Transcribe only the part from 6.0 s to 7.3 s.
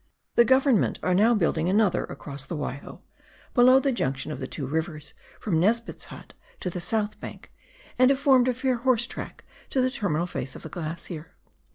hut to the south